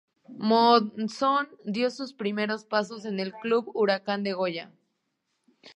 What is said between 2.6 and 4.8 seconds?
pasos en el club Huracán de Goya.